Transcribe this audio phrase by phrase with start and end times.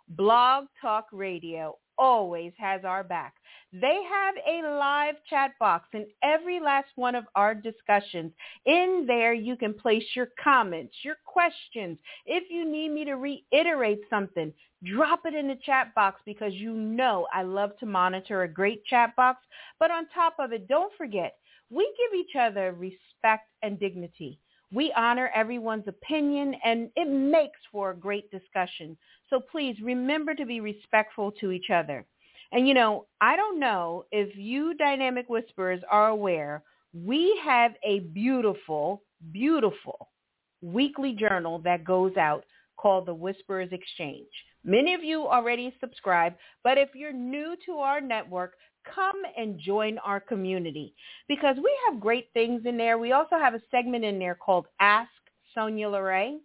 [0.08, 3.34] Blog Talk Radio always has our back.
[3.72, 8.32] They have a live chat box in every last one of our discussions.
[8.64, 11.98] In there, you can place your comments, your questions.
[12.24, 16.72] If you need me to reiterate something, drop it in the chat box because you
[16.72, 19.44] know I love to monitor a great chat box.
[19.78, 21.36] But on top of it, don't forget,
[21.70, 24.38] we give each other respect and dignity.
[24.72, 28.96] We honor everyone's opinion and it makes for a great discussion.
[29.30, 32.04] So please remember to be respectful to each other.
[32.52, 36.62] And you know, I don't know if you dynamic whisperers are aware,
[36.94, 40.08] we have a beautiful, beautiful
[40.62, 42.44] weekly journal that goes out
[42.76, 44.28] called the Whisperers Exchange.
[44.64, 46.34] Many of you already subscribe,
[46.64, 48.54] but if you're new to our network,
[48.94, 50.94] come and join our community
[51.28, 52.98] because we have great things in there.
[52.98, 55.10] We also have a segment in there called Ask
[55.54, 56.38] Sonya LaRae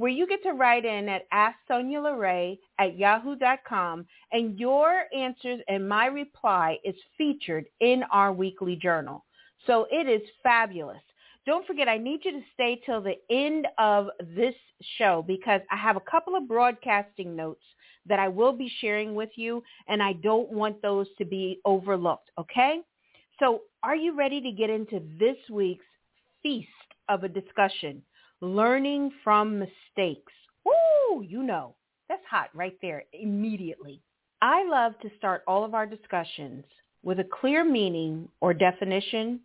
[0.00, 6.06] where you get to write in at AskSonyaLaRae at yahoo.com and your answers and my
[6.06, 9.26] reply is featured in our weekly journal.
[9.66, 11.02] So it is fabulous.
[11.44, 14.54] Don't forget, I need you to stay till the end of this
[14.96, 17.64] show because I have a couple of broadcasting notes
[18.06, 22.30] that I will be sharing with you and I don't want those to be overlooked,
[22.38, 22.80] okay?
[23.38, 25.84] So are you ready to get into this week's
[26.42, 26.68] feast
[27.10, 28.00] of a discussion?
[28.40, 30.32] Learning from mistakes.
[30.64, 31.74] Woo, you know,
[32.08, 34.00] that's hot right there immediately.
[34.42, 36.64] I love to start all of our discussions
[37.02, 39.40] with a clear meaning or definition.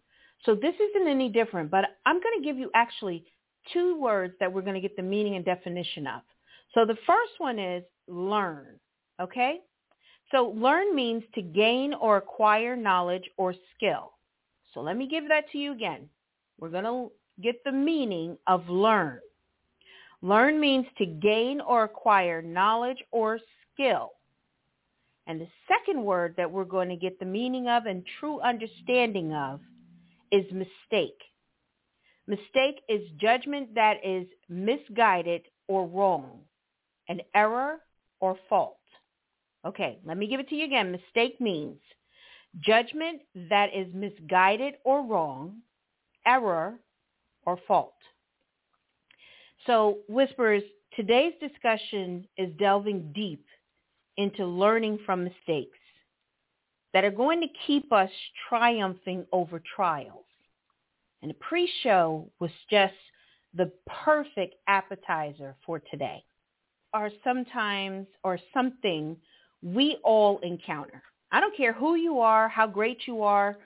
[0.45, 3.25] So this isn't any different, but I'm going to give you actually
[3.73, 6.22] two words that we're going to get the meaning and definition of.
[6.73, 8.79] So the first one is learn,
[9.22, 9.59] okay?
[10.31, 14.13] So learn means to gain or acquire knowledge or skill.
[14.73, 16.09] So let me give that to you again.
[16.59, 17.11] We're going to
[17.41, 19.19] get the meaning of learn.
[20.22, 23.40] Learn means to gain or acquire knowledge or
[23.73, 24.12] skill.
[25.28, 29.34] And the second word that we're going to get the meaning of and true understanding
[29.34, 29.59] of
[30.31, 31.19] is mistake.
[32.28, 36.40] Mistake is judgment that is misguided or wrong,
[37.07, 37.79] an error
[38.19, 38.78] or fault.
[39.66, 40.91] Okay, let me give it to you again.
[40.91, 41.79] Mistake means
[42.59, 45.57] judgment that is misguided or wrong,
[46.25, 46.79] error
[47.45, 47.94] or fault.
[49.66, 50.63] So Whispers,
[50.95, 53.45] today's discussion is delving deep
[54.17, 55.78] into learning from mistakes
[56.94, 58.09] that are going to keep us
[58.47, 60.25] triumphing over trials.
[61.22, 62.94] And the pre-show was just
[63.53, 66.23] the perfect appetizer for today.
[66.94, 69.17] Are sometimes or something
[69.61, 71.01] we all encounter.
[71.31, 73.58] I don't care who you are, how great you are,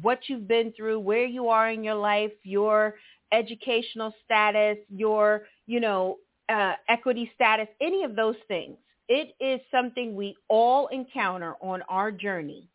[0.00, 2.94] what you've been through, where you are in your life, your
[3.32, 8.76] educational status, your, you know, uh, equity status, any of those things.
[9.08, 12.68] It is something we all encounter on our journey.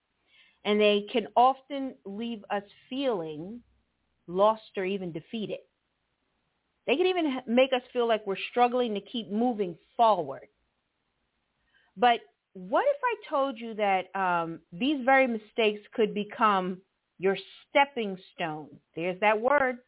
[0.65, 3.59] And they can often leave us feeling
[4.27, 5.59] lost or even defeated.
[6.87, 10.47] They can even make us feel like we're struggling to keep moving forward.
[11.95, 12.19] But
[12.53, 16.79] what if I told you that um, these very mistakes could become
[17.19, 17.37] your
[17.69, 18.67] stepping stone?
[18.95, 19.79] There's that word,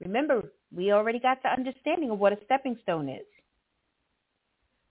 [0.00, 3.26] Remember, we already got the understanding of what a stepping stone is.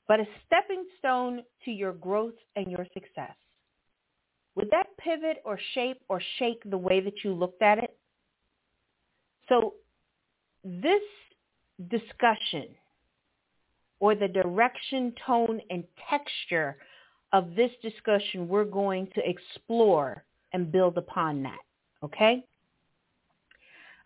[0.08, 3.36] But a stepping stone to your growth and your success.
[4.56, 7.98] Would that pivot or shape or shake the way that you looked at it.
[9.50, 9.76] So
[10.64, 11.02] this
[11.90, 12.68] discussion
[14.00, 16.78] or the direction, tone, and texture
[17.32, 21.60] of this discussion, we're going to explore and build upon that.
[22.04, 22.44] Okay?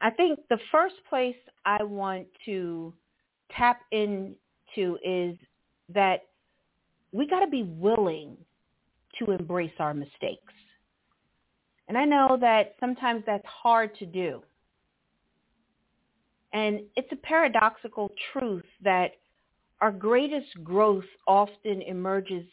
[0.02, 1.36] I think the first place
[1.66, 2.94] I want to
[3.52, 5.38] tap into is
[5.94, 6.24] that
[7.12, 8.38] we got to be willing
[9.20, 10.54] to embrace our mistakes.
[11.88, 14.42] And I know that sometimes that's hard to do.
[16.54, 19.12] And it's a paradoxical truth that
[19.82, 22.46] our greatest growth often emerges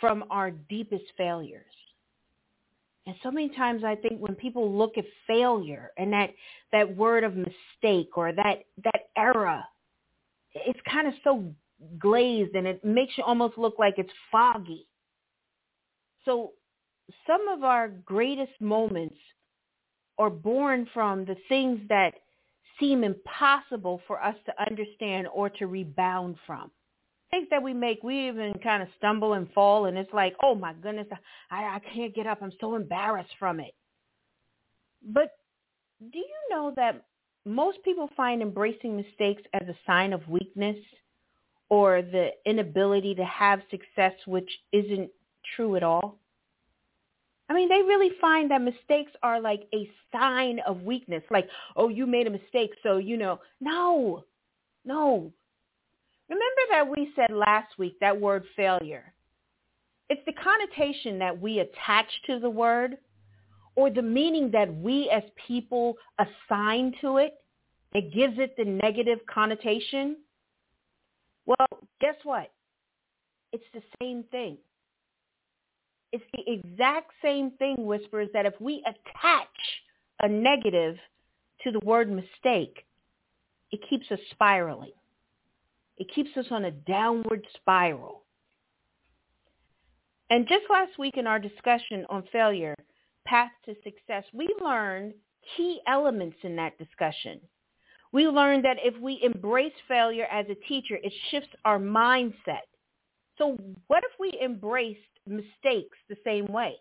[0.00, 1.64] from our deepest failures.
[3.08, 6.28] And so many times I think when people look at failure and that,
[6.72, 9.66] that word of mistake or that, that era,
[10.54, 11.50] it's kind of so
[11.98, 14.86] glazed and it makes you almost look like it's foggy.
[16.26, 16.52] So
[17.26, 19.16] some of our greatest moments
[20.18, 22.12] are born from the things that
[22.78, 26.70] seem impossible for us to understand or to rebound from.
[27.30, 30.54] Things that we make, we even kind of stumble and fall, and it's like, oh
[30.54, 31.06] my goodness,
[31.50, 32.38] I, I can't get up.
[32.40, 33.74] I'm so embarrassed from it.
[35.02, 35.32] But
[36.00, 37.04] do you know that
[37.44, 40.76] most people find embracing mistakes as a sign of weakness
[41.68, 45.10] or the inability to have success, which isn't
[45.54, 46.18] true at all?
[47.50, 51.22] I mean, they really find that mistakes are like a sign of weakness.
[51.30, 53.40] Like, oh, you made a mistake, so you know.
[53.60, 54.24] No,
[54.84, 55.32] no.
[56.28, 59.12] Remember that we said last week that word failure.
[60.10, 62.98] It's the connotation that we attach to the word
[63.74, 67.34] or the meaning that we as people assign to it
[67.94, 70.16] that gives it the negative connotation.
[71.46, 71.68] Well,
[72.00, 72.50] guess what?
[73.52, 74.58] It's the same thing.
[76.12, 79.48] It's the exact same thing, Whispers, that if we attach
[80.20, 80.96] a negative
[81.64, 82.84] to the word mistake,
[83.70, 84.92] it keeps us spiraling.
[85.98, 88.24] It keeps us on a downward spiral.
[90.30, 92.74] And just last week in our discussion on failure,
[93.26, 95.14] path to success, we learned
[95.56, 97.40] key elements in that discussion.
[98.12, 102.66] We learned that if we embrace failure as a teacher, it shifts our mindset.
[103.36, 103.56] So
[103.86, 106.76] what if we embraced mistakes the same way.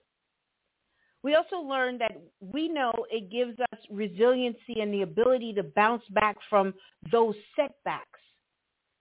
[1.24, 6.04] We also learned that we know it gives us resiliency and the ability to bounce
[6.12, 6.74] back from
[7.12, 8.20] those setbacks.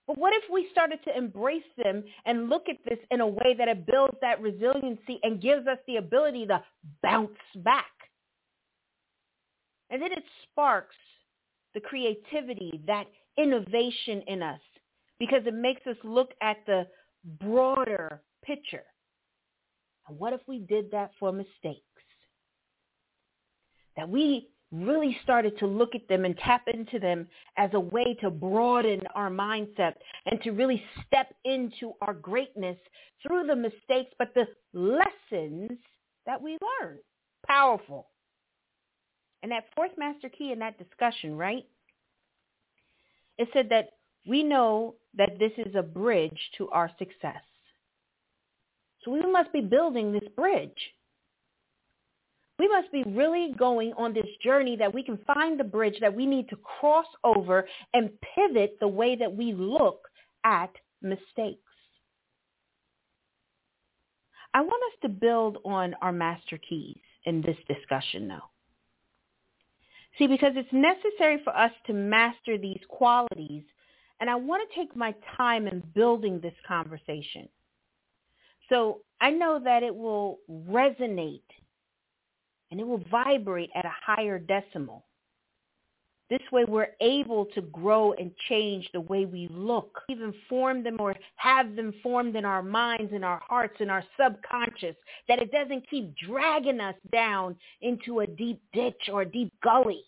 [0.07, 3.55] But what if we started to embrace them and look at this in a way
[3.59, 6.63] that it builds that resiliency and gives us the ability to
[7.03, 7.87] bounce back?
[9.91, 10.95] And then it sparks
[11.75, 13.07] the creativity, that
[13.37, 14.61] innovation in us,
[15.19, 16.87] because it makes us look at the
[17.41, 18.85] broader picture.
[20.09, 21.83] And what if we did that for mistakes?
[23.97, 28.17] That we really started to look at them and tap into them as a way
[28.21, 29.95] to broaden our mindset
[30.27, 32.77] and to really step into our greatness
[33.23, 35.79] through the mistakes, but the lessons
[36.27, 36.99] that we learn.
[37.47, 38.09] Powerful.
[39.43, 41.65] And that fourth master key in that discussion, right?
[43.39, 43.91] It said that
[44.27, 47.43] we know that this is a bridge to our success.
[49.03, 50.73] So we must be building this bridge.
[52.59, 56.15] We must be really going on this journey that we can find the bridge that
[56.15, 60.09] we need to cross over and pivot the way that we look
[60.45, 60.71] at
[61.03, 61.61] mistakes.
[64.55, 66.97] I want us to build on our master keys
[67.27, 68.49] in this discussion though.
[70.17, 73.65] See, because it's necessary for us to master these qualities,
[74.19, 77.51] and I want to take my time in building this conversation.
[78.71, 81.43] So I know that it will resonate
[82.71, 85.05] and it will vibrate at a higher decimal.
[86.29, 90.97] This way we're able to grow and change the way we look, even form them
[90.99, 94.97] or have them formed in our minds, in our hearts, in our subconscious,
[95.29, 100.03] that it doesn't keep dragging us down into a deep ditch or a deep gully.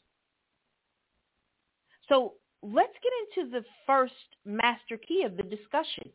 [2.09, 6.11] So let's get into the first master key of the discussion.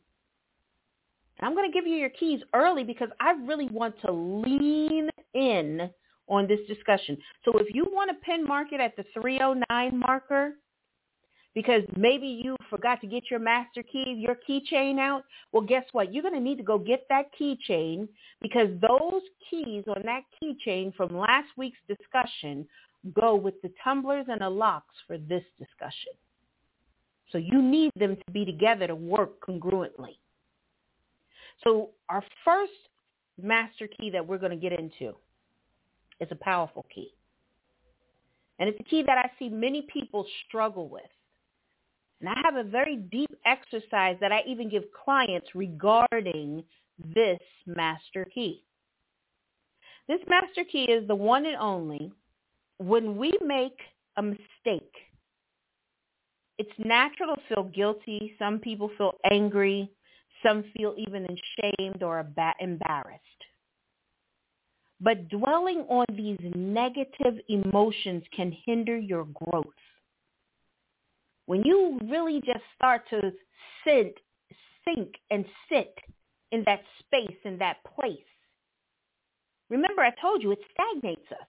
[1.40, 5.90] I'm going to give you your keys early because I really want to lean in
[6.28, 7.18] on this discussion.
[7.46, 10.54] So if you want to pin mark it at the 309 marker,
[11.56, 16.14] because maybe you forgot to get your master key, your keychain out, well, guess what?
[16.14, 18.08] You're going to need to go get that keychain
[18.42, 22.68] because those keys on that keychain from last week's discussion
[23.14, 26.14] go with the tumblers and the locks for this discussion.
[27.32, 30.18] So you need them to be together to work congruently.
[31.64, 32.72] So our first
[33.42, 35.16] master key that we're going to get into
[36.20, 37.14] is a powerful key.
[38.60, 41.04] And it's a key that I see many people struggle with.
[42.22, 46.64] And I have a very deep exercise that I even give clients regarding
[47.14, 48.64] this master key.
[50.08, 52.12] This master key is the one and only
[52.78, 53.78] when we make
[54.18, 54.94] a mistake.
[56.58, 58.36] It's natural to feel guilty.
[58.38, 59.90] Some people feel angry.
[60.44, 62.20] Some feel even ashamed or
[62.60, 63.33] embarrassed.
[65.02, 69.66] But dwelling on these negative emotions can hinder your growth.
[71.46, 73.34] When you really just start to
[73.84, 74.18] sit,
[74.86, 75.98] sink and sit
[76.52, 78.18] in that space, in that place,
[79.70, 81.48] remember I told you it stagnates us.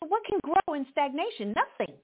[0.00, 1.54] So what can grow in stagnation?
[1.54, 1.94] Nothing.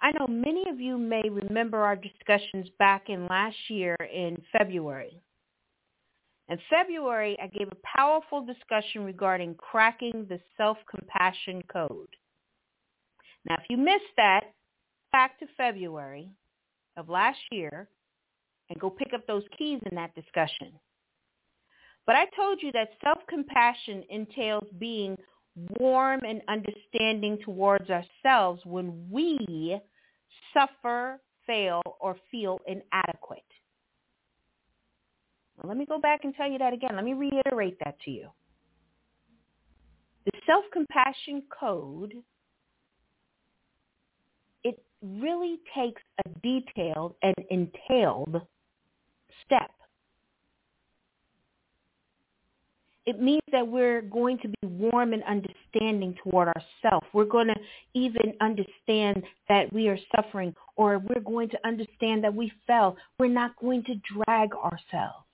[0.00, 5.20] I know many of you may remember our discussions back in last year in February.
[6.48, 12.08] In February, I gave a powerful discussion regarding cracking the self-compassion code.
[13.44, 14.44] Now, if you missed that,
[15.12, 16.30] back to February
[16.96, 17.88] of last year
[18.70, 20.72] and go pick up those keys in that discussion.
[22.06, 25.16] But I told you that self-compassion entails being
[25.78, 29.78] warm and understanding towards ourselves when we
[30.54, 33.42] suffer, fail, or feel inadequate.
[35.58, 36.92] Well, let me go back and tell you that again.
[36.94, 38.28] Let me reiterate that to you.
[40.24, 42.14] The self-compassion code,
[44.64, 48.42] it really takes a detailed and entailed
[49.44, 49.70] step
[53.08, 57.06] it means that we're going to be warm and understanding toward ourselves.
[57.14, 57.56] We're going to
[57.94, 62.98] even understand that we are suffering or we're going to understand that we fell.
[63.18, 65.24] We're not going to drag ourselves.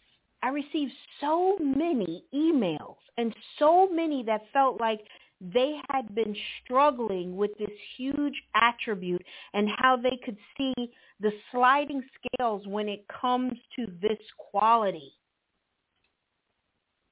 [0.45, 5.01] I received so many emails and so many that felt like
[5.41, 9.25] they had been struggling with this huge attribute
[9.55, 10.75] and how they could see
[11.21, 14.19] the sliding scales when it comes to this
[14.51, 15.15] quality.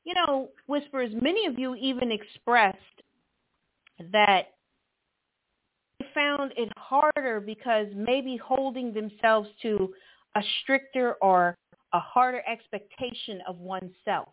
[0.05, 2.77] You know, whispers, many of you even expressed
[4.13, 4.49] that
[5.99, 9.95] they found it harder because maybe holding themselves to
[10.35, 11.57] a stricter or
[11.93, 14.29] a harder expectation of oneself.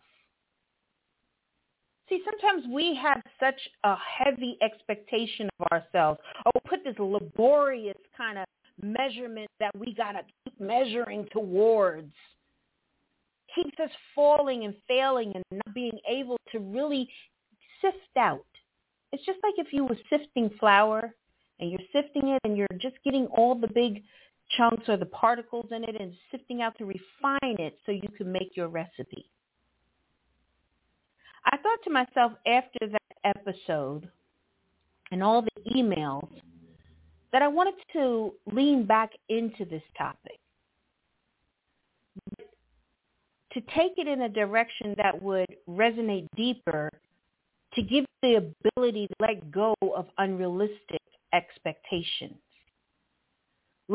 [2.08, 6.18] See, sometimes we have such a heavy expectation of ourselves.
[6.44, 8.44] Oh, we put this laborious kind of
[8.82, 12.12] measurement that we got to keep measuring towards
[13.54, 17.08] keeps us falling and failing and not being able to really
[17.80, 18.44] sift out.
[19.12, 21.14] It's just like if you were sifting flour
[21.58, 24.02] and you're sifting it and you're just getting all the big
[24.56, 28.30] chunks or the particles in it and sifting out to refine it so you can
[28.30, 29.30] make your recipe.
[31.44, 34.08] I thought to myself after that episode
[35.10, 36.28] and all the emails
[37.32, 40.38] that I wanted to lean back into this topic
[43.52, 46.90] to take it in a direction that would resonate deeper,
[47.74, 51.00] to give the ability to let go of unrealistic
[51.32, 52.38] expectations.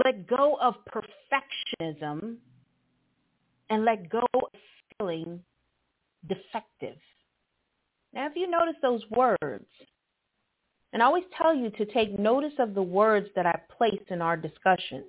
[0.03, 2.35] Let go of perfectionism
[3.69, 4.49] and let go of
[4.97, 5.39] feeling
[6.27, 6.97] defective.
[8.13, 9.65] Now, if you notice those words,
[10.91, 14.21] and I always tell you to take notice of the words that I place in
[14.21, 15.05] our discussions.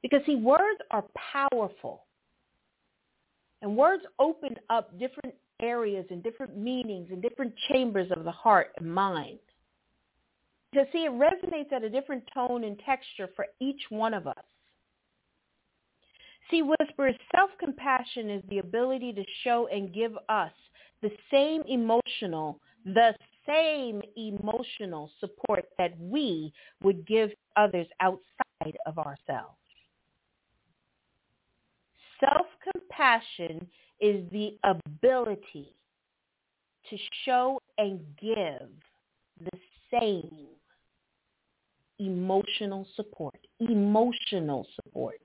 [0.00, 2.04] Because see, words are powerful.
[3.62, 8.68] And words open up different areas and different meanings and different chambers of the heart
[8.78, 9.40] and mind.
[10.74, 14.44] To see, it resonates at a different tone and texture for each one of us.
[16.50, 20.52] See, Whispers, self-compassion is the ability to show and give us
[21.00, 23.14] the same emotional, the
[23.46, 26.52] same emotional support that we
[26.82, 29.56] would give others outside of ourselves.
[32.20, 33.66] Self-compassion
[34.00, 35.72] is the ability
[36.90, 38.70] to show and give
[39.40, 39.58] the
[39.90, 40.48] same
[41.98, 45.20] emotional support, emotional support.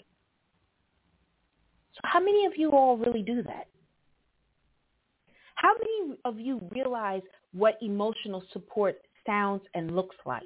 [1.94, 3.68] So how many of you all really do that?
[5.56, 7.22] How many of you realize
[7.52, 10.44] what emotional support sounds and looks like?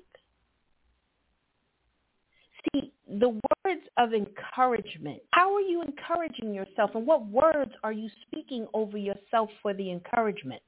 [2.73, 5.21] See, the words of encouragement.
[5.31, 9.91] How are you encouraging yourself and what words are you speaking over yourself for the
[9.91, 10.61] encouragement?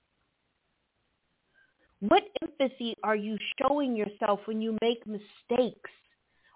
[2.00, 5.92] What empathy are you showing yourself when you make mistakes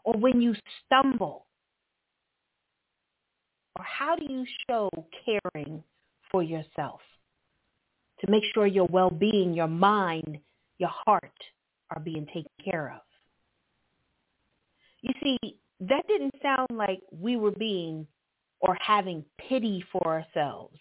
[0.03, 0.53] or when you
[0.85, 1.45] stumble?
[3.77, 4.89] Or how do you show
[5.25, 5.83] caring
[6.31, 7.01] for yourself?
[8.21, 10.39] to make sure your well-being, your mind,
[10.77, 11.31] your heart
[11.89, 13.01] are being taken care of.
[15.01, 18.05] You see, that didn't sound like we were being
[18.59, 20.77] or having pity for ourselves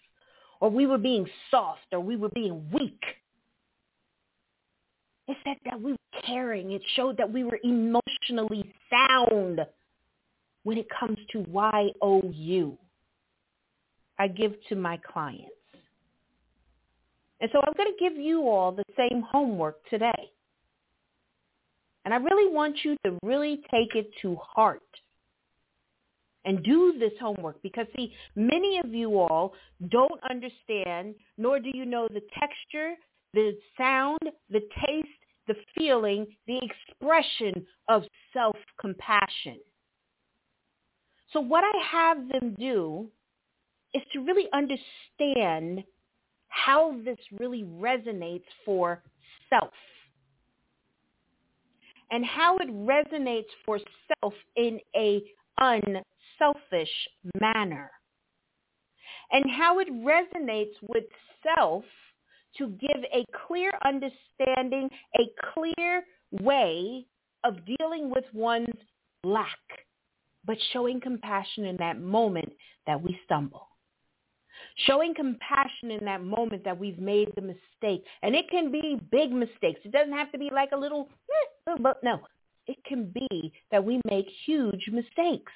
[0.59, 3.01] or we were being soft or we were being weak.
[5.29, 6.71] It said that we were caring.
[6.71, 9.59] It showed that we were emotionally sound
[10.63, 11.45] when it comes to
[12.33, 12.77] YOU.
[14.17, 15.51] I give to my clients.
[17.39, 20.31] And so I'm going to give you all the same homework today.
[22.05, 24.81] And I really want you to really take it to heart
[26.43, 29.53] and do this homework because see, many of you all
[29.89, 32.95] don't understand, nor do you know the texture,
[33.35, 34.19] the sound,
[34.49, 35.18] the taste,
[35.49, 39.57] the feeling, the expression of self-compassion.
[41.33, 43.07] So what I have them do
[43.95, 45.83] is to really understand
[46.49, 49.01] how this really resonates for
[49.49, 49.73] self
[52.11, 53.79] and how it resonates for
[54.21, 55.21] self in a
[55.59, 56.89] unselfish
[57.41, 57.91] manner
[59.31, 61.05] and how it resonates with
[61.55, 61.83] self
[62.57, 64.89] to give a clear understanding,
[65.19, 66.03] a clear
[66.41, 67.05] way
[67.43, 68.67] of dealing with one's
[69.23, 69.57] lack,
[70.45, 72.51] but showing compassion in that moment
[72.87, 73.67] that we stumble.
[74.87, 78.03] Showing compassion in that moment that we've made the mistake.
[78.23, 79.79] And it can be big mistakes.
[79.85, 81.09] It doesn't have to be like a little,
[81.67, 82.19] eh, but no.
[82.67, 85.51] It can be that we make huge mistakes.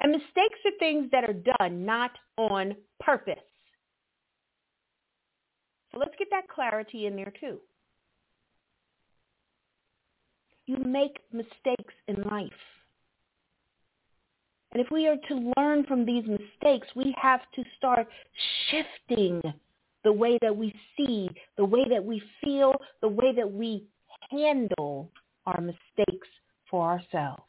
[0.00, 3.38] And mistakes are things that are done not on purpose.
[5.92, 7.58] So let's get that clarity in there too.
[10.66, 12.52] You make mistakes in life.
[14.72, 18.06] And if we are to learn from these mistakes, we have to start
[18.70, 19.42] shifting
[20.04, 23.84] the way that we see, the way that we feel, the way that we
[24.30, 25.10] handle
[25.46, 26.28] our mistakes
[26.70, 27.42] for ourselves.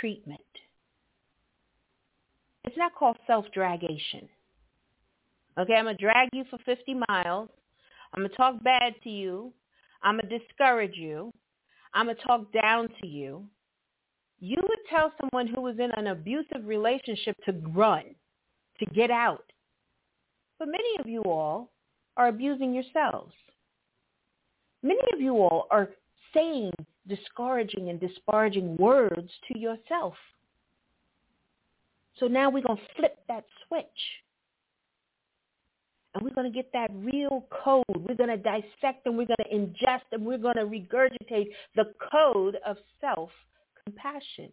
[0.00, 0.40] Treatment.
[2.64, 4.28] It's not called self-dragation.
[5.58, 7.48] Okay, I'm going to drag you for 50 miles.
[8.12, 9.52] I'm going to talk bad to you.
[10.02, 11.32] I'm going to discourage you.
[11.94, 13.44] I'm going to talk down to you.
[14.38, 18.02] You would tell someone who was in an abusive relationship to run,
[18.78, 19.50] to get out.
[20.58, 21.70] But many of you all
[22.18, 23.32] are abusing yourselves.
[24.82, 25.88] Many of you all are
[26.34, 26.72] saying
[27.08, 30.14] discouraging and disparaging words to yourself.
[32.18, 33.84] So now we're going to flip that switch
[36.16, 37.84] and we're going to get that real code.
[37.94, 41.92] We're going to dissect and we're going to ingest and we're going to regurgitate the
[42.10, 44.50] code of self-compassion.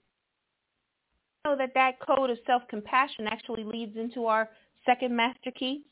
[1.46, 4.50] know that that code of self-compassion actually leads into our
[4.86, 5.84] second master key?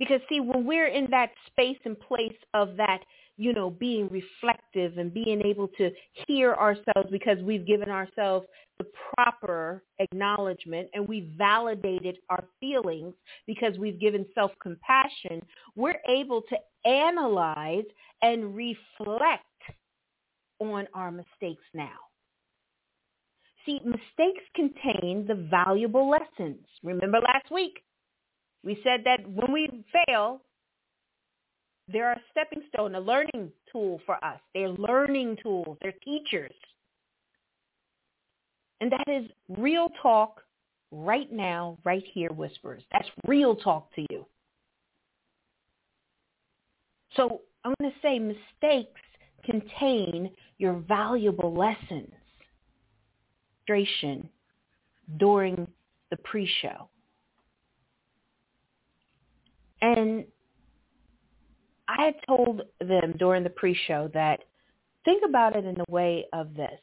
[0.00, 2.98] Because see, when we're in that space and place of that
[3.36, 5.90] you know, being reflective and being able to
[6.26, 8.46] hear ourselves because we've given ourselves
[8.78, 13.14] the proper acknowledgement and we've validated our feelings
[13.46, 15.42] because we've given self-compassion,
[15.76, 16.56] we're able to
[16.88, 17.84] analyze
[18.22, 19.44] and reflect
[20.58, 21.98] on our mistakes now.
[23.64, 26.58] See, mistakes contain the valuable lessons.
[26.82, 27.82] Remember last week,
[28.64, 30.42] we said that when we fail,
[31.92, 34.40] they're a stepping stone, a learning tool for us.
[34.54, 35.76] They're learning tools.
[35.82, 36.54] They're teachers.
[38.80, 40.40] And that is real talk
[40.90, 42.82] right now, right here, Whispers.
[42.92, 44.26] That's real talk to you.
[47.16, 49.00] So I'm going to say mistakes
[49.44, 52.12] contain your valuable lessons
[55.18, 55.66] during
[56.10, 56.88] the pre-show.
[59.80, 60.24] And
[61.88, 64.40] I had told them during the pre-show that
[65.04, 66.78] think about it in the way of this.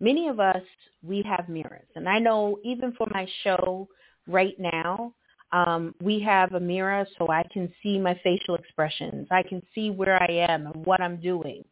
[0.00, 0.62] Many of us,
[1.02, 1.86] we have mirrors.
[1.94, 3.88] And I know even for my show
[4.26, 5.14] right now,
[5.52, 9.28] um, we have a mirror so I can see my facial expressions.
[9.30, 11.64] I can see where I am and what I'm doing.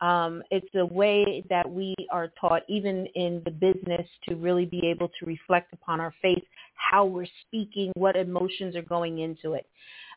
[0.00, 4.86] Um, it's a way that we are taught, even in the business, to really be
[4.86, 6.44] able to reflect upon our face,
[6.74, 9.66] how we're speaking, what emotions are going into it.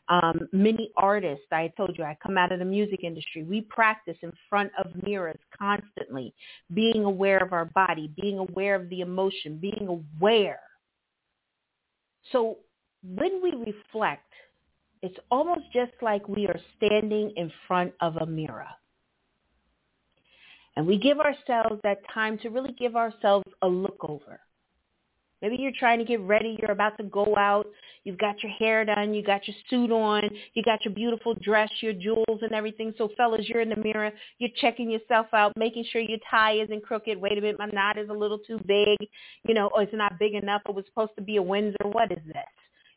[0.08, 3.42] Um, many artists, I told you, I come out of the music industry.
[3.42, 6.34] We practice in front of mirrors constantly,
[6.74, 10.60] being aware of our body, being aware of the emotion, being aware.
[12.32, 12.58] So
[13.02, 14.30] when we reflect,
[15.02, 18.66] it's almost just like we are standing in front of a mirror.
[20.76, 24.40] And we give ourselves that time to really give ourselves a look over.
[25.42, 26.56] Maybe you're trying to get ready.
[26.60, 27.66] You're about to go out.
[28.04, 29.14] You've got your hair done.
[29.14, 30.28] You got your suit on.
[30.54, 32.92] You got your beautiful dress, your jewels and everything.
[32.98, 34.10] So fellas, you're in the mirror.
[34.38, 37.18] You're checking yourself out, making sure your tie isn't crooked.
[37.18, 38.98] Wait a minute, my knot is a little too big.
[39.46, 40.62] You know, or it's not big enough.
[40.68, 41.76] It was supposed to be a Windsor.
[41.84, 42.36] What is this?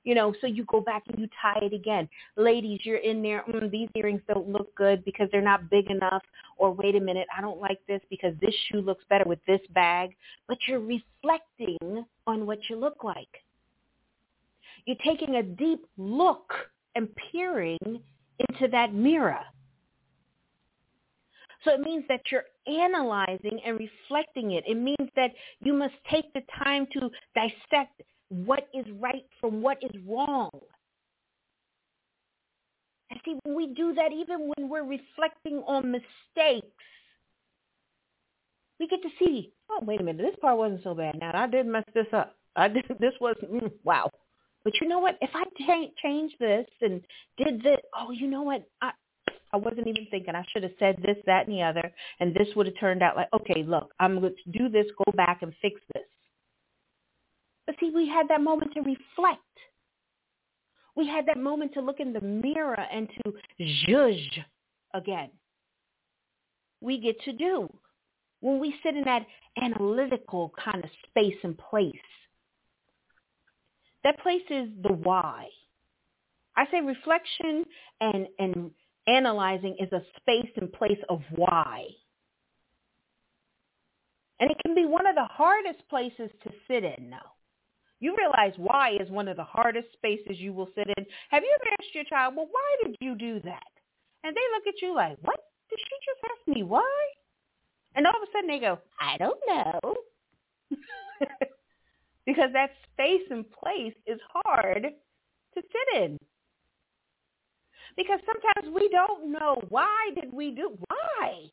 [0.08, 2.08] You know, so you go back and you tie it again.
[2.38, 6.22] Ladies, you're in there, mm, these earrings don't look good because they're not big enough,
[6.56, 9.60] or wait a minute, I don't like this because this shoe looks better with this
[9.72, 10.16] bag,
[10.48, 13.28] but you're reflecting on what you look like.
[14.86, 16.54] You're taking a deep look
[16.96, 17.78] and peering
[18.48, 19.42] into that mirror.
[21.66, 24.64] So it means that you're analyzing and reflecting it.
[24.66, 29.78] It means that you must take the time to dissect what is right from what
[29.82, 30.50] is wrong.
[33.10, 36.68] And see, when we do that, even when we're reflecting on mistakes,
[38.80, 41.18] we get to see, oh, wait a minute, this part wasn't so bad.
[41.20, 42.36] Now, I did mess this up.
[42.56, 44.10] I did, this was, mm, wow.
[44.64, 45.18] But you know what?
[45.22, 47.02] If I ch- changed this and
[47.38, 48.68] did this, oh, you know what?
[48.82, 48.92] I,
[49.54, 50.36] I wasn't even thinking.
[50.36, 53.16] I should have said this, that, and the other, and this would have turned out
[53.16, 56.04] like, okay, look, I'm going to do this, go back and fix this.
[57.68, 59.42] But see, we had that moment to reflect.
[60.96, 63.34] We had that moment to look in the mirror and to
[63.88, 64.40] judge
[64.96, 65.30] again.
[66.82, 67.72] We get to do
[68.40, 69.26] when we sit in that
[69.62, 71.94] analytical kind of space and place.
[74.04, 75.50] That place is the why.
[76.56, 77.66] I say reflection
[78.00, 78.72] and, and
[79.08, 81.86] analyzing is a space and place of why.
[84.40, 87.34] And it can be one of the hardest places to sit in now.
[88.00, 91.06] You realize why is one of the hardest spaces you will sit in.
[91.30, 93.72] Have you ever asked your child, well, why did you do that?
[94.24, 95.40] And they look at you like, what?
[95.70, 97.08] Did she just ask me why?
[97.96, 99.96] And all of a sudden they go, I don't know.
[102.26, 106.20] because that space and place is hard to sit in.
[107.96, 111.46] Because sometimes we don't know why did we do why?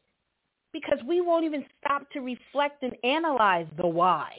[0.73, 4.37] Because we won't even stop to reflect and analyze the why.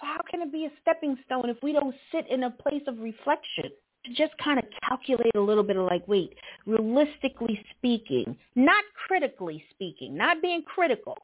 [0.00, 2.82] So how can it be a stepping stone if we don't sit in a place
[2.86, 3.70] of reflection?
[4.04, 9.64] To just kind of calculate a little bit of like, wait, realistically speaking, not critically
[9.70, 11.16] speaking, not being critical,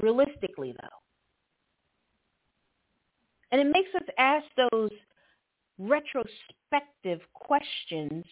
[0.00, 0.88] realistically though.
[3.50, 4.90] And it makes us ask those
[5.78, 8.24] retrospective questions,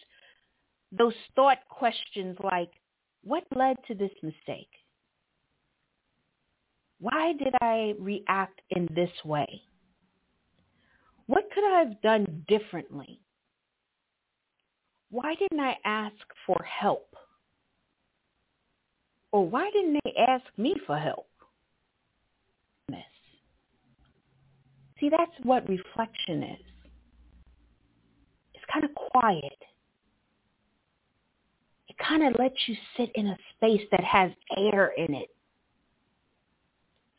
[0.91, 2.71] those thought questions like,
[3.23, 4.69] what led to this mistake?
[7.01, 9.63] Why did I react in this way?
[11.25, 13.19] What could I have done differently?
[15.09, 17.15] Why didn't I ask for help?
[19.33, 21.27] Or why didn't they ask me for help?
[25.01, 26.65] See, that's what reflection is.
[28.53, 29.57] It's kind of quiet.
[31.89, 35.29] It kind of lets you sit in a space that has air in it.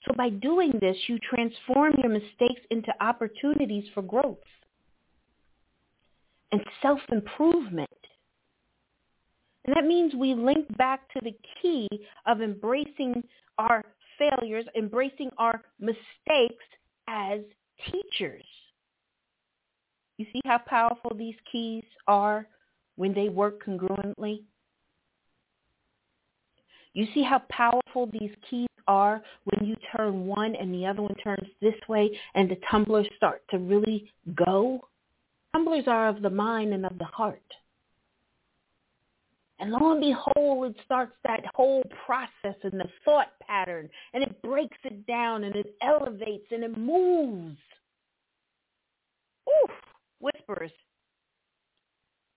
[0.06, 4.38] So by doing this, you transform your mistakes into opportunities for growth
[6.50, 7.88] and self-improvement.
[9.64, 11.88] And that means we link back to the key
[12.26, 13.22] of embracing
[13.58, 13.84] our
[14.18, 16.64] failures, embracing our mistakes
[17.06, 17.40] as
[17.90, 18.44] teachers.
[20.18, 22.46] You see how powerful these keys are
[22.96, 24.42] when they work congruently?
[26.94, 31.14] You see how powerful these keys are when you turn one and the other one
[31.22, 34.80] turns this way and the tumblers start to really go?
[35.52, 37.40] Tumblers are of the mind and of the heart.
[39.62, 44.42] And lo and behold, it starts that whole process and the thought pattern, and it
[44.42, 47.56] breaks it down, and it elevates, and it moves.
[49.48, 49.70] Oof,
[50.18, 50.72] whispers.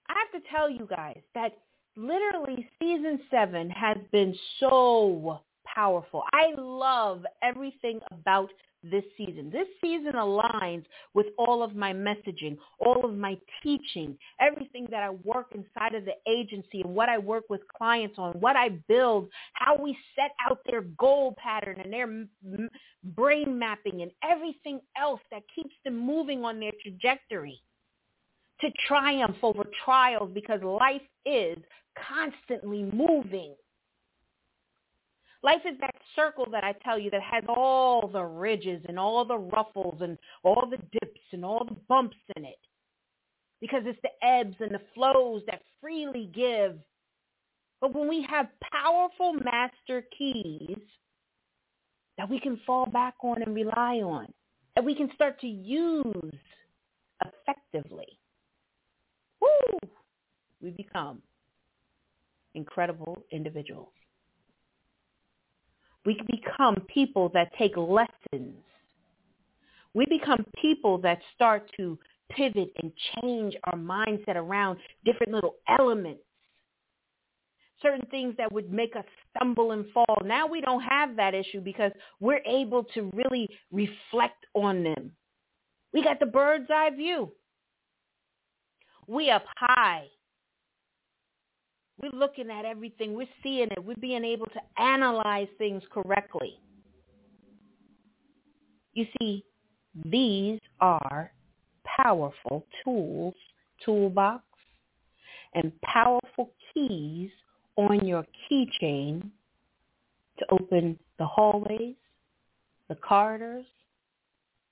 [0.07, 1.57] I have to tell you guys that
[1.95, 6.23] literally season seven has been so powerful.
[6.34, 8.49] I love everything about
[8.91, 9.49] this season.
[9.51, 15.10] This season aligns with all of my messaging, all of my teaching, everything that I
[15.10, 19.29] work inside of the agency and what I work with clients on, what I build,
[19.53, 22.69] how we set out their goal pattern and their
[23.15, 27.60] brain mapping and everything else that keeps them moving on their trajectory
[28.61, 31.57] to triumph over trials because life is
[32.07, 33.55] constantly moving.
[35.43, 39.23] Life is that circle that I tell you that has all the ridges and all
[39.25, 42.59] the ruffles and all the dips and all the bumps in it.
[43.61, 46.77] Because it's the ebbs and the flows that freely give.
[47.79, 50.79] But when we have powerful master keys,
[52.17, 54.27] that we can fall back on and rely on,
[54.75, 56.33] that we can start to use
[57.23, 58.07] effectively.
[60.62, 61.21] We become
[62.55, 63.89] incredible individuals.
[66.05, 68.55] We become people that take lessons.
[69.93, 71.97] We become people that start to
[72.29, 76.21] pivot and change our mindset around different little elements.
[77.81, 80.21] Certain things that would make us stumble and fall.
[80.23, 85.12] Now we don't have that issue because we're able to really reflect on them.
[85.93, 87.31] We got the bird's eye view.
[89.07, 90.07] We up high.
[92.01, 93.13] We're looking at everything.
[93.13, 93.83] We're seeing it.
[93.83, 96.59] We're being able to analyze things correctly.
[98.93, 99.43] You see,
[100.05, 101.31] these are
[101.85, 103.33] powerful tools,
[103.83, 104.43] toolbox,
[105.53, 107.29] and powerful keys
[107.77, 109.29] on your keychain
[110.39, 111.95] to open the hallways,
[112.89, 113.65] the corridors,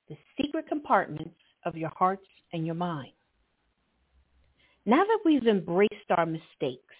[0.09, 3.13] the secret compartments of your hearts and your mind.
[4.85, 6.95] Now that we've embraced our mistakes,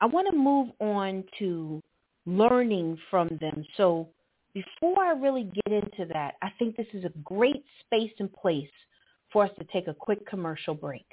[0.00, 1.82] I want to move on to
[2.26, 3.64] learning from them.
[3.76, 4.08] So
[4.52, 8.68] before I really get into that, I think this is a great space and place
[9.32, 11.06] for us to take a quick commercial break.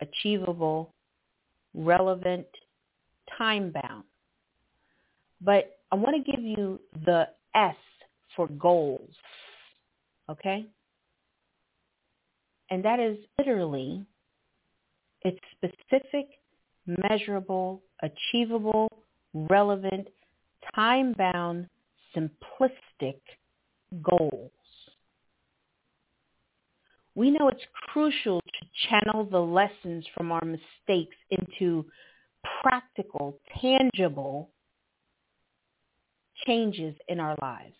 [0.00, 0.92] achievable,
[1.74, 2.46] relevant,
[3.36, 4.04] time-bound.
[5.40, 7.76] But I want to give you the S
[8.34, 9.10] for goals,
[10.30, 10.66] okay?
[12.70, 14.04] And that is literally,
[15.22, 16.26] it's specific,
[16.86, 18.88] measurable, achievable,
[19.34, 20.08] relevant,
[20.74, 21.68] time-bound,
[22.16, 23.20] simplistic
[24.02, 24.50] goals
[27.16, 31.84] we know it's crucial to channel the lessons from our mistakes into
[32.62, 34.50] practical, tangible
[36.46, 37.74] changes in our lives.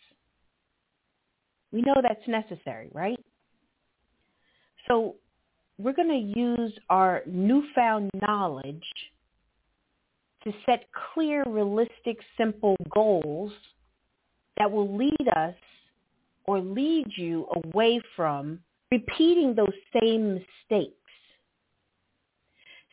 [1.70, 3.20] We know that's necessary, right?
[4.88, 5.16] So
[5.78, 8.84] we're going to use our newfound knowledge
[10.44, 13.52] to set clear, realistic, simple goals
[14.56, 15.54] that will lead us
[16.46, 20.92] or lead you away from repeating those same mistakes.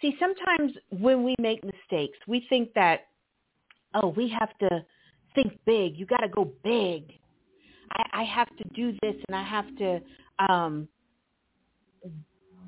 [0.02, 3.08] See, sometimes when we make mistakes, we think that,
[3.94, 4.86] oh, we have to
[5.34, 5.98] think big.
[5.98, 7.14] You got to go big.
[7.92, 10.02] I, I have to do this and I have to
[10.50, 10.88] um,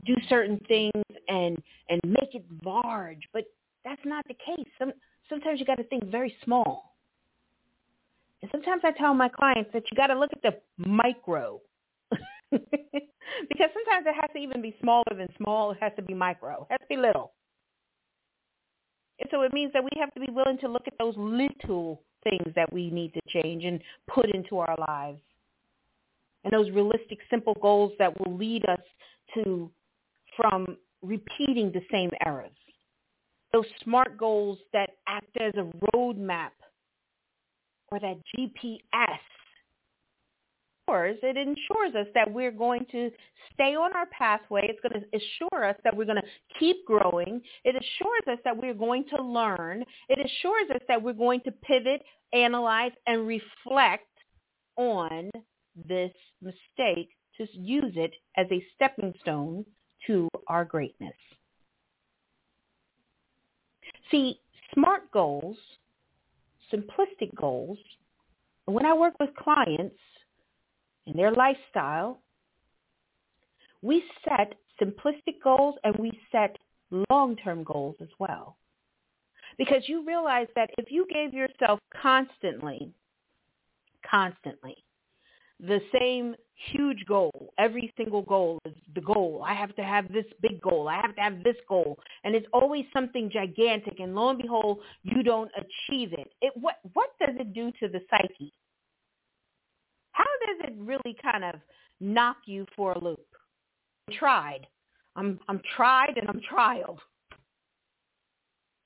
[0.06, 3.22] do certain things and and make it large.
[3.34, 3.46] But
[3.84, 4.68] that's not the case.
[4.80, 4.94] Some
[5.30, 6.95] sometimes you got to think very small.
[8.46, 11.60] And sometimes I tell my clients that you got to look at the micro
[12.52, 12.70] because
[13.74, 15.72] sometimes it has to even be smaller than small.
[15.72, 16.68] It has to be micro.
[16.70, 17.32] It has to be little.
[19.20, 22.04] And so it means that we have to be willing to look at those little
[22.24, 25.22] things that we need to change and put into our lives.
[26.44, 28.82] And those realistic, simple goals that will lead us
[29.34, 29.72] to
[30.38, 32.52] from repeating the same errors.
[33.54, 36.52] Those smart goals that act as a roadmap
[37.92, 39.20] or that GPS
[40.88, 43.10] it ensures us that we're going to
[43.54, 44.68] stay on our pathway.
[44.70, 47.42] It's going to assure us that we're going to keep growing.
[47.64, 49.84] It assures us that we're going to learn.
[50.10, 54.06] It assures us that we're going to pivot, analyze, and reflect
[54.78, 55.32] on
[55.88, 59.66] this mistake to use it as a stepping stone
[60.08, 61.14] to our greatness.
[64.12, 64.40] See,
[64.74, 65.58] SMART goals,
[66.74, 67.78] simplistic goals,
[68.66, 69.96] when I work with clients,
[71.08, 72.20] in their lifestyle,
[73.82, 76.58] we set simplistic goals and we set
[77.10, 78.58] long-term goals as well.
[79.58, 82.92] Because you realize that if you gave yourself constantly,
[84.10, 84.76] constantly,
[85.60, 86.36] the same
[86.72, 89.44] huge goal, every single goal is the goal.
[89.46, 90.88] I have to have this big goal.
[90.88, 92.00] I have to have this goal.
[92.24, 94.00] And it's always something gigantic.
[94.00, 96.32] And lo and behold, you don't achieve it.
[96.42, 98.54] it what, what does it do to the psyche?
[100.16, 101.56] how does it really kind of
[102.00, 103.26] knock you for a loop?
[104.08, 104.68] I'm tried.
[105.16, 107.00] I'm I'm tried and I'm trialed.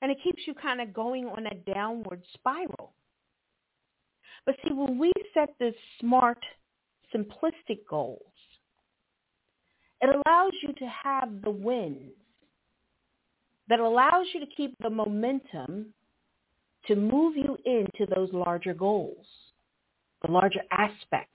[0.02, 2.92] And it keeps you kind of going on a downward spiral.
[4.46, 6.38] But see, when we set the smart,
[7.14, 8.22] simplistic goals,
[10.00, 12.12] it allows you to have the wins
[13.68, 15.86] that allows you to keep the momentum
[16.86, 19.26] to move you into those larger goals
[20.22, 21.30] the larger aspects.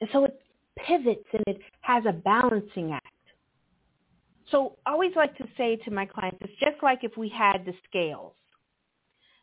[0.00, 0.40] And so it
[0.76, 3.06] pivots and it has a balancing act.
[4.50, 7.64] So I always like to say to my clients, it's just like if we had
[7.64, 8.34] the scales.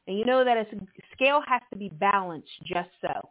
[0.07, 0.65] And you know that a
[1.13, 3.29] scale has to be balanced just so.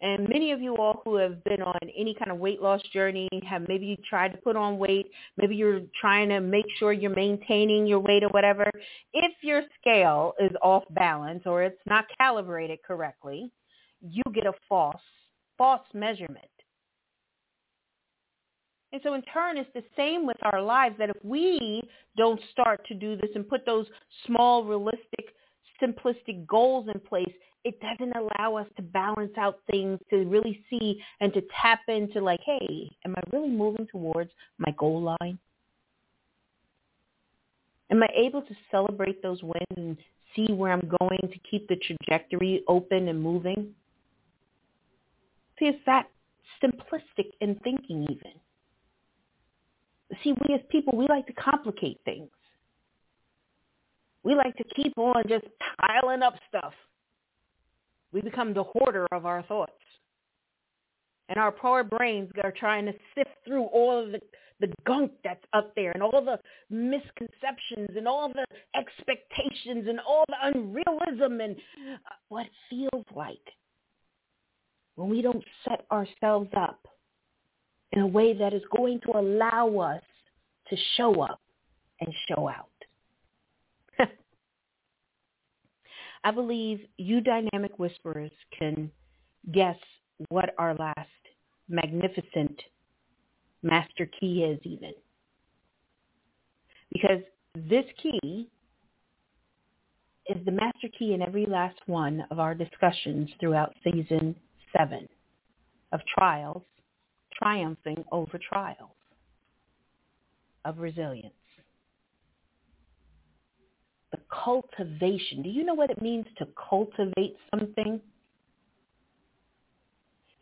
[0.00, 3.28] And many of you all who have been on any kind of weight loss journey
[3.48, 5.10] have maybe tried to put on weight.
[5.36, 8.70] Maybe you're trying to make sure you're maintaining your weight or whatever.
[9.12, 13.50] If your scale is off balance or it's not calibrated correctly,
[14.00, 15.00] you get a false,
[15.56, 16.46] false measurement.
[18.92, 21.82] And so in turn, it's the same with our lives that if we
[22.16, 23.86] don't start to do this and put those
[24.26, 25.34] small, realistic,
[25.82, 27.32] simplistic goals in place,
[27.64, 32.20] it doesn't allow us to balance out things to really see and to tap into
[32.20, 35.38] like, hey, am I really moving towards my goal line?
[37.90, 39.96] Am I able to celebrate those wins and
[40.36, 43.74] see where I'm going to keep the trajectory open and moving?
[45.58, 46.06] See, it's that
[46.62, 48.32] simplistic in thinking even.
[50.22, 52.30] See, we as people, we like to complicate things.
[54.22, 55.46] We like to keep on just
[55.80, 56.72] piling up stuff.
[58.12, 59.72] We become the hoarder of our thoughts.
[61.28, 64.20] And our poor brains are trying to sift through all of the,
[64.60, 66.38] the gunk that's up there and all the
[66.74, 73.36] misconceptions and all the expectations and all the unrealism and uh, what it feels like
[74.96, 76.80] when we don't set ourselves up
[77.92, 80.02] in a way that is going to allow us
[80.68, 81.40] to show up
[82.00, 82.68] and show out.
[86.24, 88.90] I believe you dynamic whisperers can
[89.52, 89.78] guess
[90.28, 91.08] what our last
[91.68, 92.60] magnificent
[93.62, 94.92] master key is even.
[96.92, 97.22] Because
[97.54, 98.48] this key
[100.28, 104.34] is the master key in every last one of our discussions throughout season
[104.76, 105.08] seven
[105.92, 106.62] of trials,
[107.32, 108.90] triumphing over trials,
[110.64, 111.32] of resilience
[114.30, 115.42] cultivation.
[115.42, 118.00] Do you know what it means to cultivate something?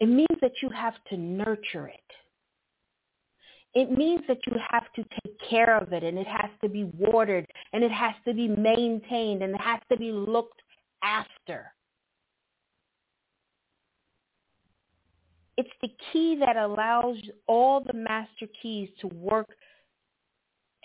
[0.01, 2.01] It means that you have to nurture it.
[3.75, 6.85] It means that you have to take care of it and it has to be
[6.99, 10.63] watered and it has to be maintained and it has to be looked
[11.03, 11.73] after.
[15.59, 19.49] It's the key that allows all the master keys to work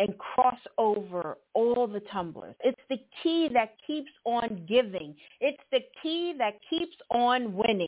[0.01, 2.56] and cross over all the tumblers.
[2.63, 5.13] It's the key that keeps on giving.
[5.39, 7.87] It's the key that keeps on winning.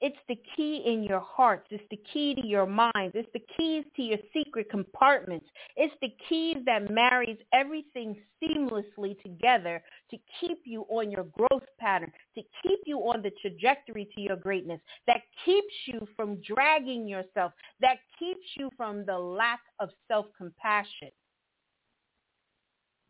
[0.00, 1.66] It's the key in your hearts.
[1.70, 3.14] It's the key to your minds.
[3.14, 5.46] It's the keys to your secret compartments.
[5.76, 12.12] It's the key that marries everything seamlessly together to keep you on your growth pattern,
[12.36, 17.52] to keep you on the trajectory to your greatness, that keeps you from dragging yourself,
[17.80, 21.10] that keeps you from the lack of self-compassion.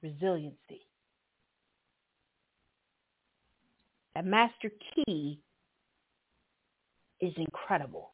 [0.01, 0.86] Resiliency.
[4.14, 5.41] That master key
[7.21, 8.12] is incredible.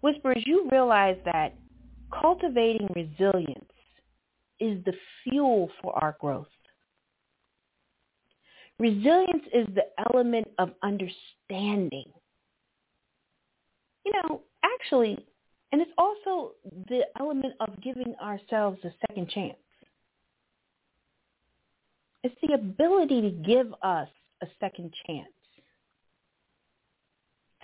[0.00, 1.54] Whisperers, you realize that
[2.20, 3.64] cultivating resilience
[4.60, 4.92] is the
[5.24, 6.46] fuel for our growth.
[8.78, 12.12] Resilience is the element of understanding.
[14.04, 15.18] You know, actually,
[15.72, 16.52] and it's also
[16.88, 19.56] the element of giving ourselves a second chance.
[22.22, 24.08] It's the ability to give us
[24.42, 25.28] a second chance,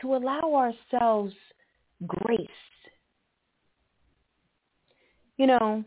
[0.04, 1.34] to allow ourselves
[2.06, 2.46] grace.
[5.36, 5.84] You know,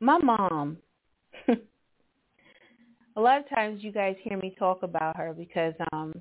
[0.00, 0.76] my mom,
[1.48, 6.12] a lot of times you guys hear me talk about her because um,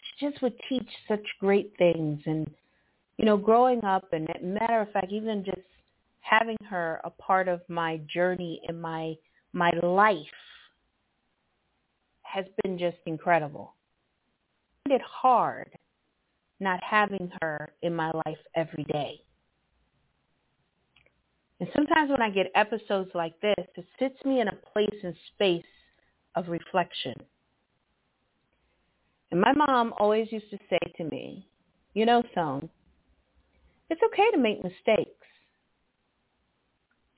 [0.00, 2.20] she just would teach such great things.
[2.26, 2.50] And,
[3.18, 5.58] you know, growing up, and matter of fact, even just
[6.20, 9.14] having her a part of my journey in my
[9.52, 10.16] my life
[12.22, 13.74] has been just incredible.
[14.90, 15.70] It hard
[16.60, 19.20] not having her in my life every day.
[21.60, 25.14] And sometimes when I get episodes like this, it sits me in a place and
[25.34, 25.64] space
[26.34, 27.14] of reflection.
[29.30, 31.46] And my mom always used to say to me,
[31.94, 32.68] you know, son,
[33.90, 35.26] it's okay to make mistakes.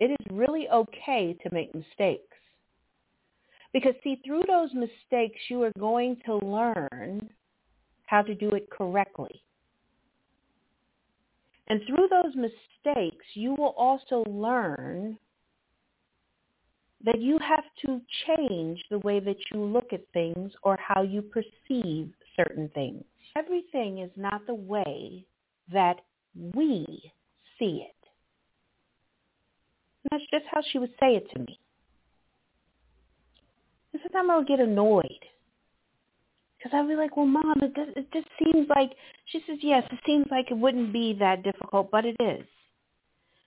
[0.01, 2.37] It is really okay to make mistakes.
[3.73, 7.31] Because see, through those mistakes, you are going to learn
[8.11, 9.41] how to do it correctly.
[11.69, 15.17] And through those mistakes, you will also learn
[17.05, 21.23] that you have to change the way that you look at things or how you
[21.23, 23.05] perceive certain things.
[23.37, 25.25] Everything is not the way
[25.73, 26.01] that
[26.35, 27.13] we
[27.59, 27.95] see it.
[30.03, 31.61] And that's just how she would say it to me.
[33.93, 35.25] And sometimes I would get annoyed
[36.61, 38.91] because I'd be like, well, Mom, it, does, it just seems like,
[39.27, 42.45] she says, yes, it seems like it wouldn't be that difficult, but it is.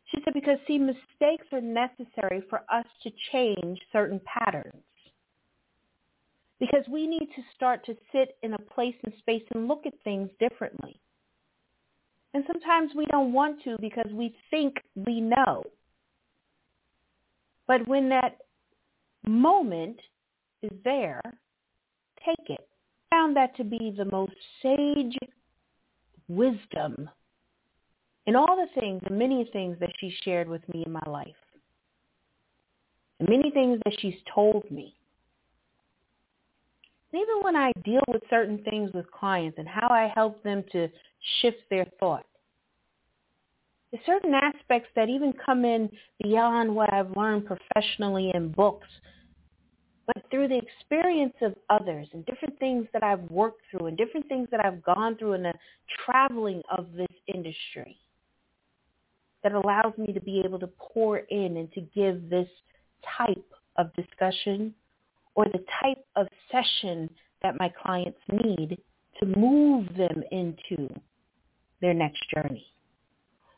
[0.05, 4.81] She said, because see, mistakes are necessary for us to change certain patterns.
[6.59, 9.93] Because we need to start to sit in a place and space and look at
[10.03, 10.99] things differently.
[12.33, 15.63] And sometimes we don't want to because we think we know.
[17.67, 18.37] But when that
[19.27, 19.99] moment
[20.63, 21.21] is there,
[22.25, 22.67] take it
[23.13, 25.15] found that to be the most sage
[26.27, 27.09] wisdom
[28.25, 31.27] in all the things, the many things that she shared with me in my life.
[33.19, 34.95] The many things that she's told me.
[37.11, 40.63] And even when I deal with certain things with clients and how I help them
[40.71, 40.87] to
[41.41, 42.25] shift their thought,
[43.91, 45.89] there's certain aspects that even come in
[46.23, 48.87] beyond what I've learned professionally in books
[50.33, 54.47] through the experience of others and different things that I've worked through and different things
[54.49, 55.53] that I've gone through in the
[56.03, 57.99] traveling of this industry
[59.43, 62.47] that allows me to be able to pour in and to give this
[63.15, 63.45] type
[63.77, 64.73] of discussion
[65.35, 67.07] or the type of session
[67.43, 68.79] that my clients need
[69.19, 70.91] to move them into
[71.79, 72.65] their next journey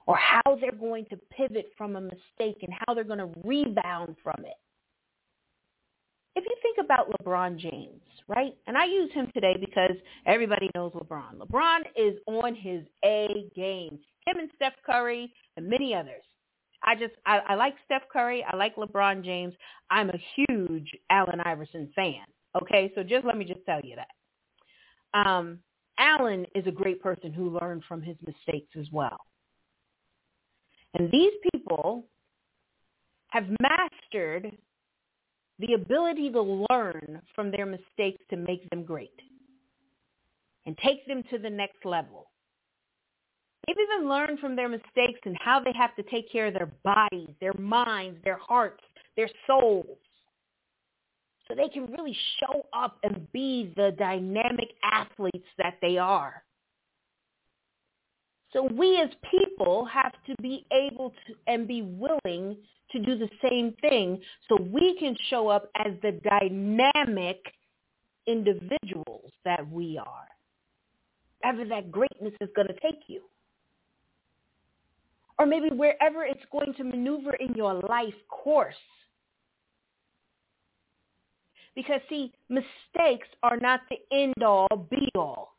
[0.08, 4.18] or how they're going to pivot from a mistake and how they're going to rebound
[4.22, 4.58] from it
[6.36, 8.56] if you think about LeBron James, right?
[8.68, 11.38] And I use him today because everybody knows LeBron.
[11.38, 14.00] LeBron is on his A game.
[14.26, 16.24] Him and Steph Curry and many others.
[16.84, 18.44] I just I, I like Steph Curry.
[18.44, 19.54] I like LeBron James.
[19.90, 22.26] I'm a huge Allen Iverson fan.
[22.62, 25.20] Okay, so just let me just tell you that.
[25.20, 25.60] Um,
[25.98, 29.18] Allen is a great person who learned from his mistakes as well.
[30.94, 32.06] And these people
[33.30, 34.52] have mastered
[35.60, 39.20] the ability to learn from their mistakes to make them great
[40.66, 42.28] and take them to the next level.
[43.66, 46.72] They've even learned from their mistakes and how they have to take care of their
[46.84, 48.84] bodies, their minds, their hearts,
[49.16, 49.97] their souls.
[51.47, 56.43] So they can really show up and be the dynamic athletes that they are.
[58.56, 62.56] So we as people have to be able to and be willing
[62.91, 67.41] to do the same thing so we can show up as the dynamic
[68.28, 70.28] individuals that we are.
[71.41, 73.24] Wherever that greatness is going to take you.
[75.38, 78.74] Or maybe wherever it's going to maneuver in your life course.
[81.76, 85.55] Because see, mistakes are not the end all be all.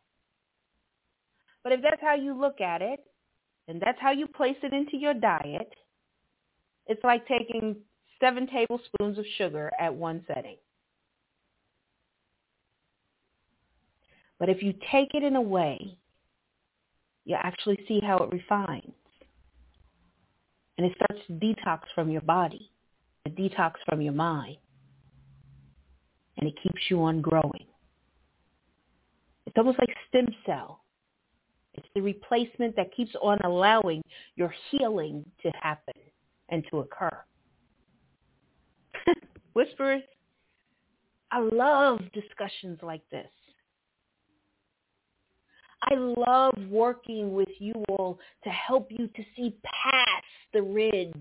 [1.67, 3.01] But if that's how you look at it,
[3.67, 5.75] and that's how you place it into your diet,
[6.87, 7.75] it's like taking
[8.21, 10.59] seven tablespoons of sugar at one setting.
[14.39, 15.99] But if you take it in a way,
[17.25, 18.93] you actually see how it refines.
[20.79, 22.71] And it starts to detox from your body,
[23.27, 24.59] a detox from your mind.
[26.39, 27.67] And it keeps you on growing.
[29.47, 30.83] It's almost like stem cell.
[31.77, 34.03] It's the replacement that keeps on allowing
[34.37, 35.95] your healing to happen
[36.49, 37.17] and to occur.
[39.55, 40.03] Whispers,
[41.31, 43.29] I love discussions like this.
[45.83, 51.13] I love working with you all to help you to see past the ridge.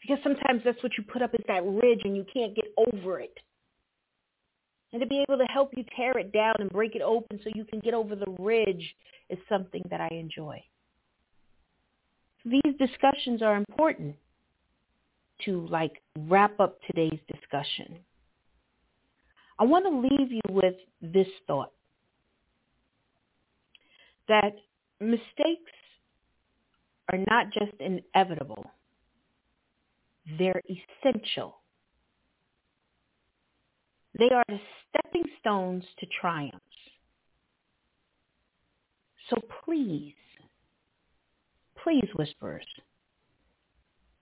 [0.00, 3.18] Because sometimes that's what you put up is that ridge and you can't get over
[3.18, 3.36] it.
[4.96, 7.50] And to be able to help you tear it down and break it open so
[7.54, 8.96] you can get over the ridge
[9.28, 10.64] is something that I enjoy.
[12.46, 14.16] These discussions are important
[15.44, 17.98] to like wrap up today's discussion.
[19.58, 21.72] I want to leave you with this thought
[24.28, 24.54] that
[24.98, 25.72] mistakes
[27.12, 28.64] are not just inevitable,
[30.38, 30.62] they're
[31.04, 31.58] essential.
[34.18, 34.58] They are the
[34.88, 36.60] stepping stones to triumphs.
[39.28, 40.14] So please,
[41.82, 42.66] please, whisperers,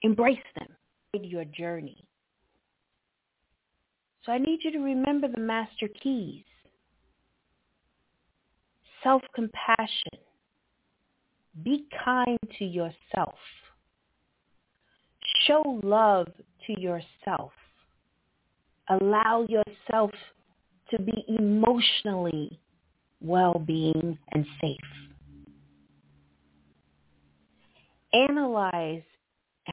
[0.03, 0.69] embrace them
[1.13, 2.05] in your journey.
[4.25, 6.45] So I need you to remember the master keys.
[9.03, 10.19] Self-compassion.
[11.63, 13.35] Be kind to yourself.
[15.47, 16.29] Show love
[16.67, 17.53] to yourself.
[18.89, 20.11] Allow yourself
[20.91, 22.61] to be emotionally
[23.21, 24.77] well-being and safe.
[28.13, 29.03] Analyze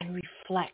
[0.00, 0.72] and reflect.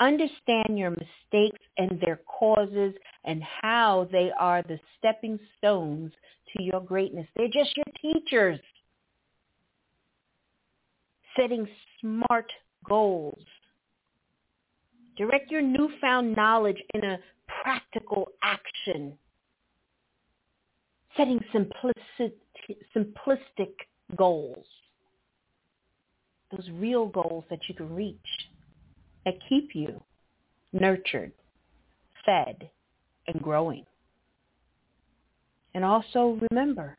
[0.00, 6.10] Understand your mistakes and their causes and how they are the stepping stones
[6.56, 7.26] to your greatness.
[7.36, 8.58] They're just your teachers.
[11.36, 11.68] Setting
[12.00, 12.50] smart
[12.88, 13.38] goals.
[15.20, 17.18] Direct your newfound knowledge in a
[17.62, 19.12] practical action.
[21.14, 22.32] Setting simplistic,
[22.96, 23.72] simplistic
[24.16, 24.64] goals.
[26.50, 28.16] Those real goals that you can reach
[29.26, 30.02] that keep you
[30.72, 31.32] nurtured,
[32.24, 32.70] fed,
[33.26, 33.84] and growing.
[35.74, 36.96] And also remember,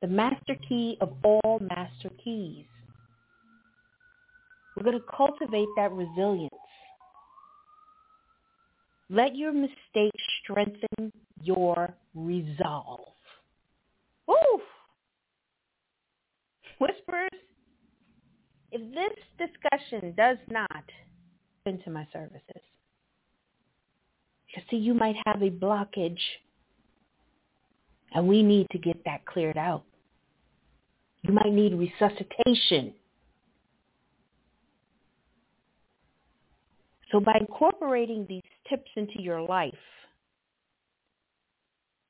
[0.00, 2.66] the master key of all master keys.
[4.76, 6.50] We're going to cultivate that resilience.
[9.10, 13.00] Let your mistakes strengthen your resolve.
[14.26, 14.60] Woo!
[16.78, 17.30] Whispers,
[18.72, 20.84] if this discussion does not
[21.66, 22.62] into my services.
[24.46, 26.20] Because see, you might have a blockage
[28.14, 29.84] and we need to get that cleared out.
[31.22, 32.94] You might need resuscitation.
[37.14, 39.72] So by incorporating these tips into your life,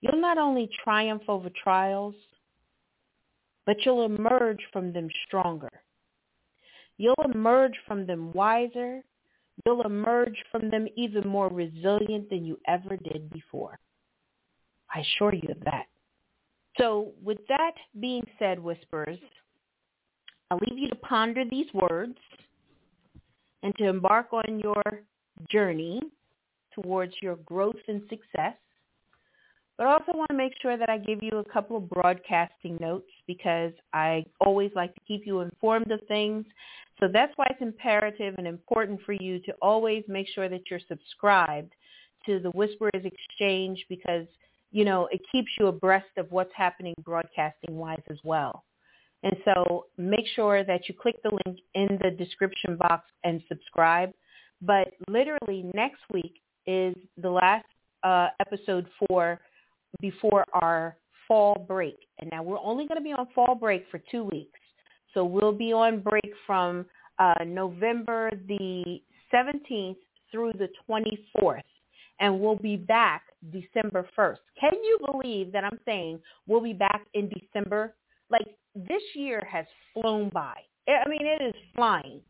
[0.01, 2.15] you'll not only triumph over trials,
[3.67, 5.69] but you'll emerge from them stronger.
[6.97, 9.03] You'll emerge from them wiser
[9.65, 13.79] You'll emerge from them even more resilient than you ever did before.
[14.95, 15.87] I assure you of that.
[16.79, 19.19] So with that being said, Whisperers,
[20.51, 22.19] I'll leave you to ponder these words
[23.65, 24.83] and to embark on your
[25.51, 26.01] journey
[26.73, 28.55] towards your growth and success.
[29.77, 32.79] But I also want to make sure that I give you a couple of broadcasting
[32.81, 36.45] notes because I always like to keep you informed of things
[37.01, 40.81] so that's why it's imperative and important for you to always make sure that you're
[40.89, 41.73] subscribed
[42.27, 44.27] to the Whisperers Exchange because,
[44.71, 48.65] you know, it keeps you abreast of what's happening broadcasting wise as well.
[49.25, 54.13] And so make sure that you click the link in the description box and subscribe.
[54.61, 57.65] But literally next week is the last
[58.03, 59.41] uh, episode for
[60.01, 60.97] before our
[61.27, 61.97] fall break.
[62.19, 64.61] And now we're only going to be on fall break for two weeks.
[65.15, 66.85] So we'll be on break from
[67.19, 69.01] uh, November the
[69.33, 69.97] 17th
[70.31, 71.61] through the 24th,
[72.21, 73.23] and we'll be back
[73.53, 74.39] December 1st.
[74.61, 77.95] Can you believe that I'm saying we'll be back in December?
[78.31, 80.55] Like this year has flown by.
[80.89, 82.21] I mean, it is flying.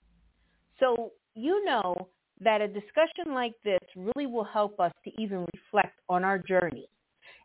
[0.78, 2.08] So you know
[2.40, 6.88] that a discussion like this really will help us to even reflect on our journey.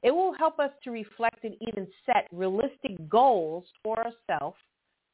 [0.02, 4.58] It will help us to reflect and even set realistic goals for ourselves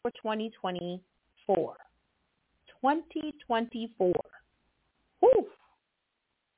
[0.01, 1.75] for 2024.
[2.81, 4.13] 2024.
[5.19, 5.47] Whew.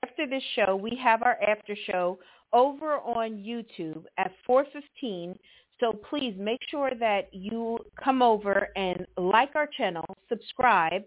[0.04, 2.20] After this show, we have our after show
[2.54, 5.36] over on YouTube at 4.15
[5.80, 11.04] So please make sure that you come over and like our channel, subscribe,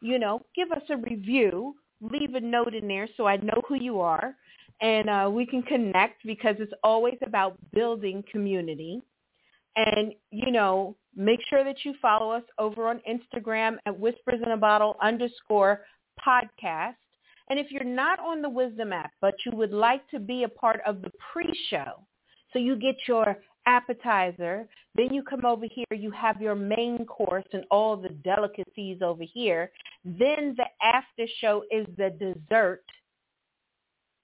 [0.00, 3.76] you know, give us a review, leave a note in there so I know who
[3.76, 4.34] you are
[4.80, 9.02] and uh, we can connect because it's always about building community.
[9.76, 14.52] And, you know, make sure that you follow us over on Instagram at Whispers in
[14.52, 15.82] a Bottle underscore
[16.26, 16.94] podcast.
[17.48, 20.48] And if you're not on the Wisdom app, but you would like to be a
[20.48, 22.04] part of the pre-show,
[22.52, 23.36] so you get your
[23.66, 28.98] appetizer, then you come over here, you have your main course and all the delicacies
[29.02, 29.70] over here.
[30.04, 32.84] Then the after show is the dessert.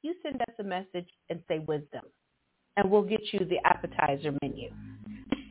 [0.02, 2.02] You send us a message and say wisdom,
[2.76, 4.70] and we'll get you the appetizer menu.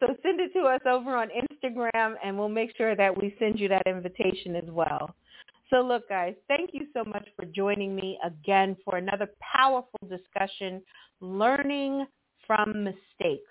[0.00, 3.58] so send it to us over on Instagram, and we'll make sure that we send
[3.58, 5.14] you that invitation as well.
[5.70, 10.82] So look, guys, thank you so much for joining me again for another powerful discussion,
[11.20, 12.06] learning
[12.46, 13.50] from mistakes.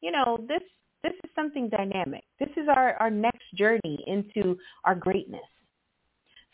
[0.00, 0.62] You know, this
[1.02, 2.24] this is something dynamic.
[2.40, 5.42] This is our, our next journey into our greatness.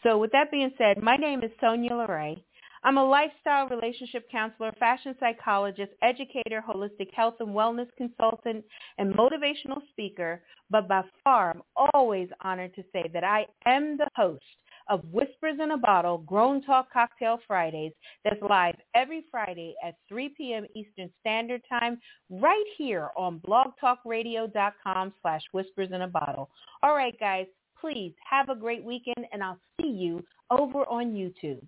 [0.03, 2.43] So with that being said, my name is Sonya LaRae.
[2.83, 8.65] I'm a lifestyle relationship counselor, fashion psychologist, educator, holistic health and wellness consultant,
[8.99, 10.43] and motivational speaker.
[10.71, 11.63] But by far, I'm
[11.95, 14.43] always honored to say that I am the host
[14.91, 17.93] of Whispers in a Bottle Grown Talk Cocktail Fridays
[18.25, 20.67] that's live every Friday at 3 p.m.
[20.75, 26.51] Eastern Standard Time right here on blogtalkradio.com slash whispers in a bottle.
[26.83, 27.47] All right, guys,
[27.81, 31.63] please have a great weekend and I'll see you over on YouTube.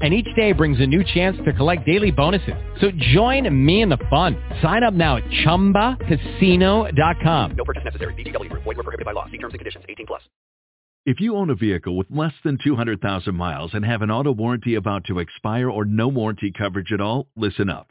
[0.00, 2.54] and each day brings a new chance to collect daily bonuses.
[2.80, 4.36] So join me in the fun.
[4.60, 7.56] Sign up now at ChumbaCasino.com.
[7.56, 8.12] No purchase necessary.
[8.14, 8.52] VGW.
[8.52, 9.24] Void were prohibited by law.
[9.26, 9.84] See terms and conditions.
[9.88, 10.22] 18 plus.
[11.06, 14.74] If you own a vehicle with less than 200,000 miles and have an auto warranty
[14.74, 17.90] about to expire or no warranty coverage at all, listen up.